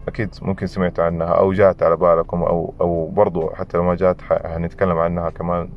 أكيد 0.08 0.34
ممكن 0.42 0.66
سمعت 0.66 1.00
عنها 1.00 1.26
أو 1.26 1.52
جات 1.52 1.82
على 1.82 1.96
بالكم 1.96 2.42
أو 2.42 2.74
أو 2.80 3.06
برضو 3.06 3.50
حتى 3.50 3.76
لو 3.76 3.84
ما 3.84 3.94
جات 3.94 4.16
هنتكلم 4.30 4.98
عنها 4.98 5.30
كمان 5.30 5.68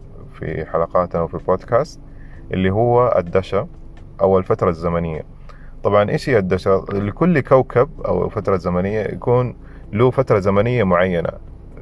في 0.44 0.66
حلقاتنا 0.66 1.22
وفي 1.22 1.34
البودكاست 1.34 2.00
اللي 2.54 2.70
هو 2.70 3.16
الدشا 3.18 3.68
أو 4.22 4.38
الفترة 4.38 4.70
الزمنية. 4.70 5.26
طبعا 5.84 6.10
إيش 6.10 6.30
هي 6.30 6.38
الدشا؟ 6.38 6.86
لكل 6.94 7.40
كوكب 7.40 7.90
أو 8.06 8.30
فترة 8.30 8.58
زمنية 8.58 9.02
يكون 9.02 9.56
له 9.94 10.12
فترة 10.12 10.40
زمنية 10.40 10.84
معينة. 10.84 11.30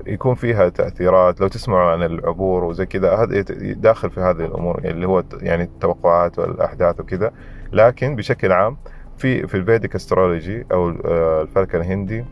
يكون 0.07 0.35
فيها 0.35 0.69
تأثيرات 0.69 1.41
لو 1.41 1.47
تسمعوا 1.47 1.91
عن 1.91 2.03
العبور 2.03 2.63
وزي 2.63 2.85
كذا 2.85 3.15
هذا 3.15 3.41
داخل 3.73 4.09
في 4.09 4.19
هذه 4.19 4.45
الأمور 4.45 4.77
اللي 4.85 5.07
هو 5.07 5.23
يعني 5.41 5.63
التوقعات 5.63 6.39
والأحداث 6.39 6.99
وكذا. 6.99 7.31
لكن 7.73 8.15
بشكل 8.15 8.51
عام 8.51 8.77
في 9.17 9.47
في 9.47 9.57
ال 9.57 9.63
Vedic 9.63 9.95
astrology 9.95 10.65
أو 10.71 10.89
آه، 11.05 11.41
الفلك 11.41 11.75
الهندي 11.75 12.25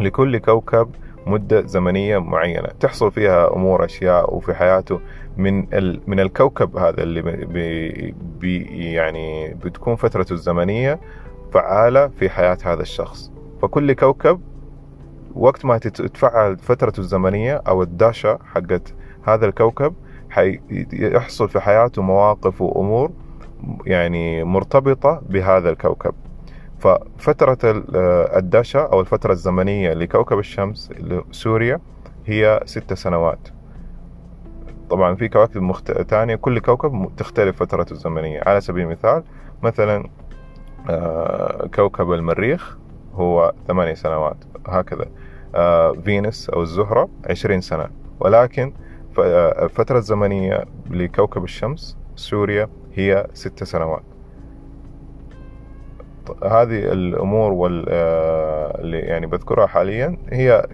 لكل 0.00 0.38
كوكب 0.38 0.90
مدة 1.30 1.66
زمنية 1.66 2.18
معينة. 2.18 2.68
تحصل 2.80 3.12
فيها 3.12 3.54
أمور 3.54 3.84
أشياء 3.84 4.34
وفي 4.36 4.54
حياته 4.54 5.00
من 5.36 5.56
من 6.06 6.20
الكوكب 6.20 6.76
هذا 6.76 7.02
اللي 7.02 7.22
بي 7.22 8.14
بي 8.40 8.64
يعني 8.92 9.54
بتكون 9.54 9.96
فترته 9.96 10.32
الزمنية 10.32 11.00
فعالة 11.52 12.08
في 12.08 12.30
حياة 12.30 12.58
هذا 12.64 12.82
الشخص. 12.82 13.32
فكل 13.62 13.92
كوكب 13.92 14.40
وقت 15.34 15.64
ما 15.64 15.78
تتفعل 15.78 16.58
فترته 16.58 17.00
الزمنية 17.00 17.62
أو 17.68 17.82
الداشة 17.82 18.38
حقت 18.54 18.94
هذا 19.22 19.46
الكوكب 19.46 19.94
حيحصل 20.30 21.48
في 21.48 21.60
حياته 21.60 22.02
مواقف 22.02 22.62
وأمور 22.62 23.10
يعني 23.86 24.44
مرتبطة 24.44 25.22
بهذا 25.28 25.70
الكوكب. 25.70 26.14
ففترة 26.80 27.58
الدشا 28.36 28.80
أو 28.80 29.00
الفترة 29.00 29.32
الزمنية 29.32 29.92
لكوكب 29.92 30.38
الشمس 30.38 30.90
سوريا 31.30 31.80
هي 32.26 32.60
ست 32.64 32.94
سنوات. 32.94 33.48
طبعا 34.90 35.14
في 35.14 35.28
كواكب 35.28 35.62
مخت... 35.62 35.92
تانية 35.92 36.34
كل 36.34 36.58
كوكب 36.58 37.10
تختلف 37.16 37.56
فترته 37.56 37.92
الزمنية. 37.92 38.42
على 38.46 38.60
سبيل 38.60 38.84
المثال 38.84 39.22
مثلا 39.62 40.08
آه، 40.90 41.66
كوكب 41.74 42.12
المريخ 42.12 42.78
هو 43.14 43.52
ثمانية 43.68 43.94
سنوات 43.94 44.36
هكذا. 44.66 45.04
آه، 45.54 45.92
فينوس 45.92 46.50
أو 46.50 46.62
الزهرة 46.62 47.08
عشرين 47.30 47.60
سنة. 47.60 47.88
ولكن 48.20 48.72
الفترة 49.18 49.96
آه، 49.96 49.98
الزمنية 49.98 50.64
لكوكب 50.90 51.44
الشمس 51.44 51.96
سوريا 52.16 52.68
هي 52.94 53.26
ست 53.34 53.64
سنوات. 53.64 54.09
هذه 56.44 56.92
الأمور 56.92 57.52
وال 57.52 57.84
آه، 57.88 58.80
اللي 58.80 58.98
يعني 58.98 59.26
بذكرها 59.26 59.66
حاليا 59.66 60.16
هي 60.32 60.66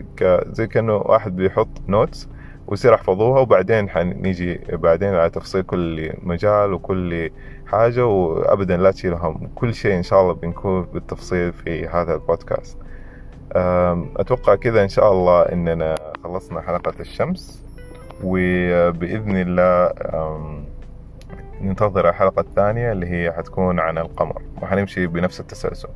زي 0.52 0.66
كأنه 0.66 0.96
واحد 0.96 1.36
بيحط 1.36 1.68
نوتس 1.88 2.28
ويصير 2.66 2.94
احفظوها 2.94 3.40
وبعدين 3.40 3.90
حنيجي 3.90 4.60
بعدين 4.72 5.14
على 5.14 5.30
تفصيل 5.30 5.62
كل 5.62 6.12
مجال 6.22 6.72
وكل 6.72 7.30
حاجة 7.66 8.06
وابدا 8.06 8.76
لا 8.76 8.90
تشيل 8.90 9.14
هم. 9.14 9.50
كل 9.54 9.74
شيء 9.74 9.96
إن 9.96 10.02
شاء 10.02 10.20
الله 10.22 10.34
بنكون 10.34 10.82
بالتفصيل 10.82 11.52
في 11.52 11.86
هذا 11.86 12.14
البودكاست. 12.14 12.78
أتوقع 14.16 14.54
كذا 14.54 14.82
إن 14.82 14.88
شاء 14.88 15.12
الله 15.12 15.42
إننا 15.42 15.94
خلصنا 16.24 16.60
حلقة 16.60 16.94
الشمس 17.00 17.62
وبإذن 18.24 19.36
الله 19.36 19.92
ننتظر 21.60 22.08
الحلقة 22.08 22.40
الثانية 22.40 22.92
اللي 22.92 23.06
هي 23.06 23.32
حتكون 23.32 23.80
عن 23.80 23.98
القمر 23.98 24.42
وحنمشي 24.62 25.06
بنفس 25.06 25.40
التسلسل. 25.40 25.88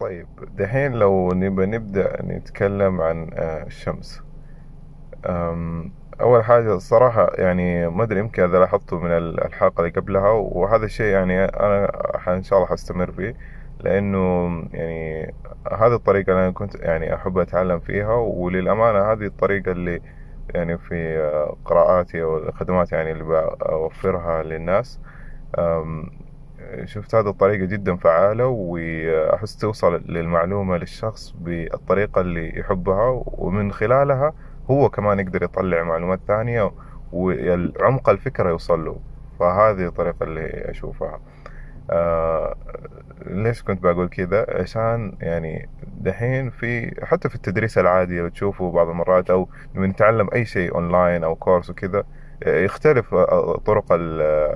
طيب 0.00 0.26
دحين 0.56 0.92
لو 0.92 1.32
نبى 1.32 1.66
نبدأ 1.66 2.22
نتكلم 2.22 3.00
عن 3.00 3.30
آه، 3.34 3.62
الشمس. 3.62 4.22
أول 6.20 6.44
حاجة 6.44 6.74
الصراحة 6.74 7.30
يعني 7.34 7.88
ما 7.88 8.02
أدري 8.02 8.20
يمكن 8.20 8.42
إذا 8.42 8.58
لاحظته 8.58 8.98
من 8.98 9.10
الحلقة 9.10 9.80
اللي 9.80 9.90
قبلها 9.90 10.30
وهذا 10.30 10.84
الشيء 10.84 11.06
يعني 11.06 11.44
أنا 11.44 11.90
إن 12.28 12.42
شاء 12.42 12.58
الله 12.58 12.70
حستمر 12.70 13.12
فيه. 13.12 13.34
لأنه 13.80 14.48
يعني 14.72 15.34
هذه 15.72 15.94
الطريقة 15.94 16.30
اللي 16.30 16.42
أنا 16.42 16.50
كنت 16.50 16.74
يعني 16.74 17.14
أحب 17.14 17.38
أتعلم 17.38 17.78
فيها 17.80 18.14
وللأمانة 18.14 19.12
هذه 19.12 19.26
الطريقة 19.26 19.72
اللي 19.72 20.00
يعني 20.54 20.78
في 20.78 21.18
قراءاتي 21.64 22.22
أو 22.22 22.38
الخدمات 22.38 22.92
يعني 22.92 23.12
اللي 23.12 23.24
بوفرها 23.24 24.42
للناس 24.42 25.00
شفت 26.84 27.14
هذه 27.14 27.28
الطريقة 27.28 27.64
جدا 27.64 27.96
فعالة 27.96 28.46
وأحس 28.46 29.56
توصل 29.56 29.94
للمعلومة 30.08 30.76
للشخص 30.76 31.34
بالطريقة 31.38 32.20
اللي 32.20 32.58
يحبها 32.58 33.22
ومن 33.26 33.72
خلالها 33.72 34.32
هو 34.70 34.88
كمان 34.90 35.18
يقدر 35.20 35.42
يطلع 35.42 35.82
معلومات 35.82 36.20
ثانية 36.28 36.72
وعمق 37.12 38.08
الفكرة 38.08 38.48
يوصل 38.50 38.84
له. 38.84 39.00
فهذه 39.40 39.86
الطريقة 39.86 40.24
اللي 40.24 40.70
أشوفها. 40.70 41.20
آه 41.90 42.56
ليش 43.26 43.62
كنت 43.62 43.82
بقول 43.82 44.08
كذا؟ 44.08 44.46
عشان 44.48 45.16
يعني 45.20 45.68
دحين 46.00 46.50
في 46.50 46.94
حتى 47.04 47.28
في 47.28 47.34
التدريس 47.34 47.78
العادي 47.78 48.20
لو 48.20 48.28
تشوفوا 48.28 48.72
بعض 48.72 48.88
المرات 48.88 49.30
أو 49.30 49.48
نتعلم 49.76 50.28
أي 50.34 50.44
شيء 50.44 50.74
اونلاين 50.74 51.24
أو 51.24 51.34
كورس 51.36 51.70
وكذا 51.70 52.04
يختلف 52.46 53.14
طرق 53.66 53.84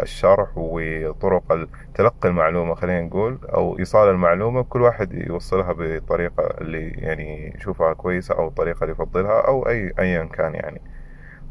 الشرح 0.02 0.48
وطرق 0.56 1.68
تلقي 1.94 2.28
المعلومة 2.28 2.74
خلينا 2.74 3.02
نقول 3.02 3.38
أو 3.54 3.78
إيصال 3.78 4.08
المعلومة 4.08 4.62
كل 4.62 4.82
واحد 4.82 5.12
يوصلها 5.12 5.74
بطريقة 5.78 6.54
اللي 6.60 6.88
يعني 6.88 7.54
يشوفها 7.56 7.92
كويسة 7.92 8.34
أو 8.34 8.48
الطريقة 8.48 8.82
اللي 8.84 8.92
يفضلها 8.92 9.40
أو 9.40 9.68
أي 9.68 9.92
أيا 9.98 10.24
كان 10.24 10.54
يعني. 10.54 10.80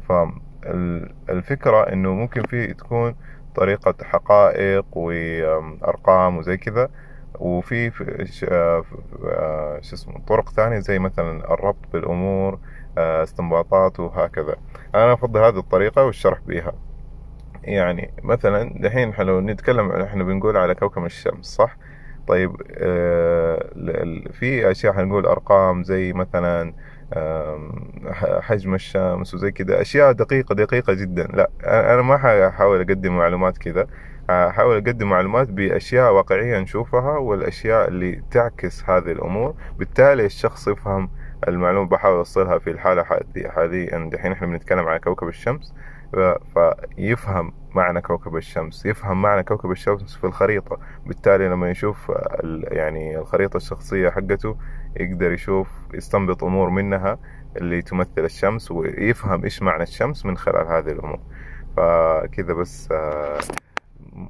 فالفكرة 0.08 1.92
إنه 1.92 2.14
ممكن 2.14 2.42
في 2.42 2.74
تكون 2.74 3.14
طريقة 3.54 3.94
حقائق 4.04 4.84
وأرقام 4.92 6.38
وزي 6.38 6.56
كذا. 6.56 6.88
وفي 7.40 7.92
آه، 8.48 8.84
آه، 9.24 9.80
شو 9.80 9.94
اسمه 9.94 10.20
طرق 10.26 10.50
ثانية 10.50 10.78
زي 10.78 10.98
مثلا 10.98 11.54
الربط 11.54 11.92
بالأمور 11.92 12.58
آه، 12.98 13.22
استنباطات 13.22 14.00
وهكذا. 14.00 14.56
أنا 14.94 15.12
أفضل 15.12 15.40
هذه 15.40 15.58
الطريقة 15.58 16.04
والشرح 16.04 16.38
بها 16.46 16.72
يعني 17.64 18.10
مثلا 18.22 18.74
دحين 18.80 19.14
لو 19.18 19.40
نتكلم 19.40 19.90
إحنا 19.90 20.24
بنقول 20.24 20.56
على 20.56 20.74
كوكب 20.74 21.04
الشمس 21.04 21.46
صح؟ 21.46 21.76
طيب 22.28 22.56
في 24.32 24.70
أشياء 24.70 24.92
حنقول 24.92 25.26
أرقام 25.26 25.82
زي 25.82 26.12
مثلا 26.12 26.74
حجم 28.40 28.74
الشمس 28.74 29.34
وزي 29.34 29.50
كذا 29.50 29.80
أشياء 29.80 30.12
دقيقة 30.12 30.54
دقيقة 30.54 30.92
جدا. 30.92 31.22
لا 31.22 31.50
أنا 31.64 32.02
ما 32.02 32.18
حأحاول 32.18 32.80
أقدم 32.80 33.16
معلومات 33.16 33.58
كذا. 33.58 33.86
أحاول 34.30 34.76
أقدم 34.76 35.08
معلومات 35.08 35.48
بأشياء 35.48 36.12
واقعية 36.12 36.60
نشوفها 36.60 37.18
والأشياء 37.18 37.88
اللي 37.88 38.22
تعكس 38.30 38.90
هذه 38.90 39.12
الأمور. 39.12 39.54
بالتالي 39.78 40.26
الشخص 40.26 40.68
يفهم 40.68 41.10
المعلومة 41.48 41.88
بحاول 41.88 42.16
أوصلها 42.16 42.58
في 42.58 42.70
الحالة 42.70 43.02
حاليا 43.02 44.10
دحين 44.12 44.32
إحنا 44.32 44.46
بنتكلم 44.46 44.88
على 44.88 44.98
كوكب 44.98 45.28
الشمس 45.28 45.74
فيفهم 46.96 47.52
معنى 47.74 48.00
كوكب 48.00 48.36
الشمس 48.36 48.86
يفهم 48.86 49.22
معنى 49.22 49.42
كوكب 49.42 49.70
الشمس 49.70 50.16
في 50.16 50.24
الخريطة. 50.24 50.78
بالتالي 51.06 51.48
لما 51.48 51.70
يشوف 51.70 52.12
يعني 52.62 53.18
الخريطة 53.18 53.56
الشخصية 53.56 54.10
حقته 54.10 54.56
يقدر 55.00 55.32
يشوف 55.32 55.68
يستنبط 55.94 56.44
أمور 56.44 56.70
منها 56.70 57.18
اللي 57.56 57.82
تمثل 57.82 58.24
الشمس 58.24 58.70
ويفهم 58.70 59.44
إيش 59.44 59.62
معنى 59.62 59.82
الشمس 59.82 60.26
من 60.26 60.36
خلال 60.36 60.66
هذه 60.66 60.92
الأمور. 60.92 61.20
فكذا 61.76 62.54
بس 62.54 62.88
آه، 62.92 63.38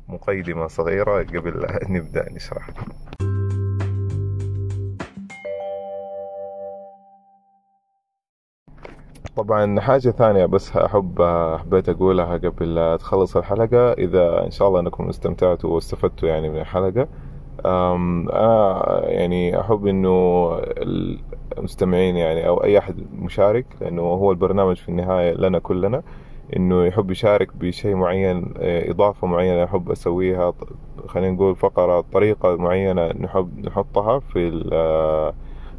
مقيدمة 0.09 0.67
صغيرة 0.67 1.23
قبل 1.23 1.67
نبدأ 1.95 2.33
نشرح. 2.33 2.71
طبعا 9.37 9.81
حاجة 9.81 10.11
ثانية 10.11 10.47
بس 10.47 10.77
أحب 10.77 11.23
حبيت 11.61 11.89
أقولها 11.89 12.37
قبل 12.37 12.97
تخلص 13.01 13.37
الحلقة. 13.37 13.93
إذا 13.93 14.45
إن 14.45 14.51
شاء 14.51 14.69
الله 14.69 14.81
أنكم 14.81 15.09
استمتعتوا 15.09 15.71
واستفدتوا 15.71 16.29
يعني 16.29 16.51
من 16.51 16.61
الحلقة 16.61 17.09
أنا 17.67 19.03
يعني 19.05 19.61
أحب 19.61 19.87
إنه 19.87 20.49
المستمعين 21.59 22.17
يعني 22.17 22.49
أو 22.49 22.65
أي 22.65 22.79
أحد 22.79 22.97
مشارك 23.13 23.67
لأنه 23.81 24.03
هو 24.03 24.31
البرنامج 24.31 24.77
في 24.77 24.89
النهاية 24.89 25.33
لنا 25.33 25.59
كلنا 25.59 26.03
إنه 26.57 26.85
يحب 26.85 27.11
يشارك 27.11 27.57
بشيء 27.57 27.95
معين 27.95 28.55
إضافة 28.59 29.27
معينة 29.27 29.65
أحب 29.65 29.91
أسويها 29.91 30.53
خلينا 31.07 31.31
نقول 31.31 31.57
فقرة 31.57 32.01
طريقة 32.01 32.57
معينة 32.57 33.07
نحب 33.09 33.67
نحطها 33.67 34.19
في 34.19 34.49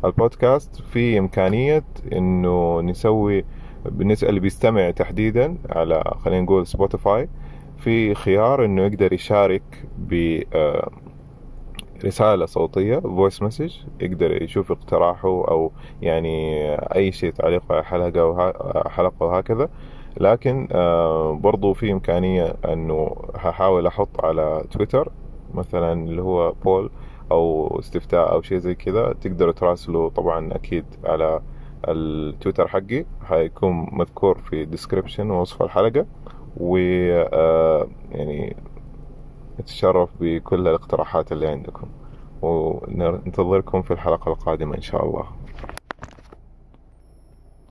البودكاست 0.06 0.82
في 0.82 1.20
إمكانية 1.20 1.84
إنه 2.14 2.82
نسوي 2.82 3.46
بالنسبة 3.86 4.30
اللي 4.30 4.40
بيستمع 4.40 4.92
تحديدا 4.92 5.58
على 5.70 6.04
خلينا 6.26 6.42
نقول 6.42 6.68
Spotify 6.68 7.30
في 7.78 8.16
خيار 8.16 8.66
إنه 8.66 8.82
يقدر 8.86 9.14
يشارك 9.14 9.64
ب 9.98 10.42
آه، 10.54 10.92
رسالة 12.06 12.46
صوتية 12.46 13.00
voice 13.00 13.42
message 13.42 13.74
يقدر 14.02 14.42
يشوف 14.44 14.72
اقتراحه 14.72 15.28
أو 15.28 15.72
يعني 16.02 16.68
أي 16.76 17.12
شيء 17.12 17.32
تعليق 17.32 17.64
على 17.72 17.84
حلقة 17.84 18.54
حلقة 18.90 19.26
وهكذا 19.26 19.70
لكن 20.18 20.68
آه، 20.72 21.32
برضو 21.34 21.74
في 21.74 21.92
إمكانية 21.92 22.56
أنه 22.66 23.16
هحاول 23.36 23.88
أحط 23.88 24.26
على 24.26 24.64
تويتر 24.72 25.12
مثلا 25.54 25.94
اللي 25.94 26.22
هو 26.22 26.52
poll 26.52 26.90
أو 27.32 27.80
استفتاء 27.80 28.32
أو 28.32 28.42
شيء 28.42 28.58
زي 28.58 28.76
كذا. 28.76 29.14
تقدروا 29.14 29.54
تراسلوا 29.54 30.10
طبعا 30.10 30.56
أكيد 30.56 30.86
على 31.04 31.42
التويتر 31.88 32.68
حقي. 32.68 33.06
حيكون 33.24 33.88
مذكور 33.92 34.38
في 34.38 34.64
ال 34.64 34.69
description 34.69 35.30
ووصف 35.30 35.64
الحلقة. 35.64 36.06
و 36.58 36.78
آه، 37.34 37.88
يعني 38.12 38.56
نتشرف 39.60 40.10
بكل 40.20 40.68
الاقتراحات 40.68 41.32
اللي 41.32 41.48
عندكم 41.48 41.88
وننتظركم 42.42 43.82
في 43.82 43.92
الحلقة 43.94 44.32
القادمة 44.32 44.76
إن 44.76 44.82
شاء 44.82 45.06
الله. 45.06 45.43